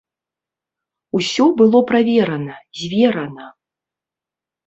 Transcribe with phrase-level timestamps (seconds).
[1.17, 3.47] Усё было праверана, зверана.